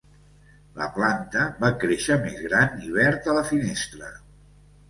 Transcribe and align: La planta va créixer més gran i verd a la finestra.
La 0.79 0.87
planta 0.95 1.43
va 1.59 1.71
créixer 1.83 2.17
més 2.23 2.39
gran 2.47 2.81
i 2.87 2.91
verd 2.97 3.31
a 3.33 3.37
la 3.41 3.45
finestra. 3.51 4.11